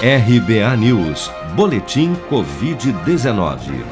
[0.00, 3.84] RBA News, Boletim Covid-19.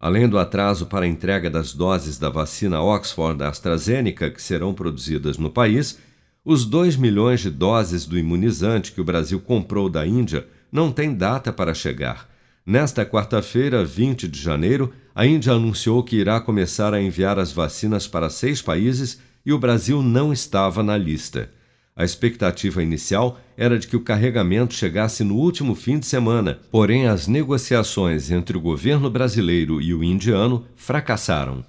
[0.00, 5.38] Além do atraso para a entrega das doses da vacina Oxford AstraZeneca que serão produzidas
[5.38, 6.00] no país,
[6.44, 11.14] os 2 milhões de doses do imunizante que o Brasil comprou da Índia não têm
[11.14, 12.28] data para chegar.
[12.68, 18.06] Nesta quarta-feira, 20 de janeiro, a Índia anunciou que irá começar a enviar as vacinas
[18.06, 21.50] para seis países e o Brasil não estava na lista.
[21.96, 27.08] A expectativa inicial era de que o carregamento chegasse no último fim de semana, porém
[27.08, 31.64] as negociações entre o governo brasileiro e o indiano fracassaram.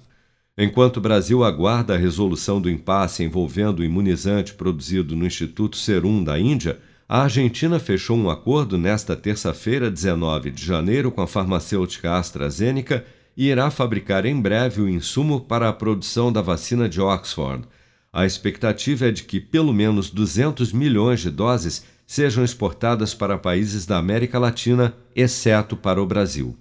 [0.58, 6.22] Enquanto o Brasil aguarda a resolução do impasse envolvendo o imunizante produzido no Instituto Serum
[6.22, 6.78] da Índia,
[7.12, 13.04] a Argentina fechou um acordo nesta terça-feira, 19 de janeiro, com a farmacêutica AstraZeneca
[13.36, 17.66] e irá fabricar em breve o insumo para a produção da vacina de Oxford.
[18.12, 23.84] A expectativa é de que pelo menos 200 milhões de doses sejam exportadas para países
[23.84, 26.56] da América Latina, exceto para o Brasil.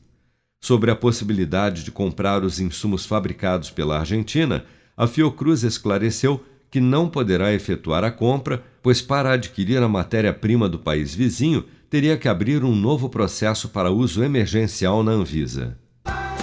[0.59, 4.65] Sobre a possibilidade de comprar os insumos fabricados pela Argentina,
[4.97, 10.79] a Fiocruz esclareceu que não poderá efetuar a compra, pois para adquirir a matéria-prima do
[10.79, 15.77] país vizinho teria que abrir um novo processo para uso emergencial na Anvisa.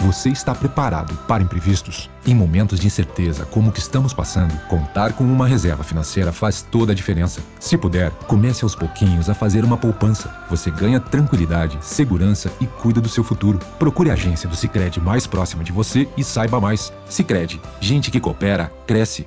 [0.02, 2.10] Você está preparado para imprevistos?
[2.26, 6.60] Em momentos de incerteza como o que estamos passando, contar com uma reserva financeira faz
[6.60, 7.40] toda a diferença.
[7.58, 10.32] Se puder, comece aos pouquinhos a fazer uma poupança.
[10.50, 13.58] Você ganha tranquilidade, segurança e cuida do seu futuro.
[13.78, 16.92] Procure a agência do Sicredi mais próxima de você e saiba mais.
[17.08, 19.26] Sicredi, gente que coopera cresce.